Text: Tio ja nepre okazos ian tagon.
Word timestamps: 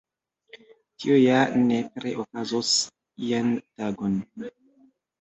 Tio 1.03 1.17
ja 1.19 1.43
nepre 1.67 2.15
okazos 2.25 2.75
ian 3.31 3.57
tagon. 3.71 4.21